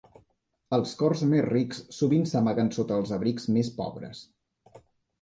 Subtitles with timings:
[0.77, 4.29] Els cors més rics sovint s'amaguen sota els abrics més pobres.